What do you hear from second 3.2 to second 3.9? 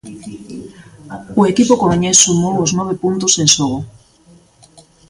en xogo.